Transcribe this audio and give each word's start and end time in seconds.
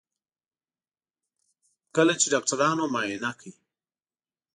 کله 1.95 2.13
چې 2.19 2.25
ډاکټرانو 2.33 2.83
معاینه 2.93 3.31
کړ. 3.39 3.45